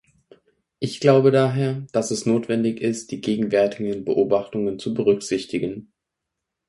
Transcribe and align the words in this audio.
Ich 0.79 0.99
glaube 0.99 1.29
daher, 1.29 1.85
dass 1.91 2.09
es 2.09 2.25
notwendig 2.25 2.81
ist, 2.81 3.11
die 3.11 3.21
gegenwärtigen 3.21 4.03
Beobachtungen 4.03 4.79
zu 4.79 4.95
berücksichtigen. 4.95 5.93